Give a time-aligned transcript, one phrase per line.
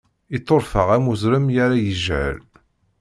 [0.35, 2.37] Ittuṛfeɛ am uzrem mi ara yejhel.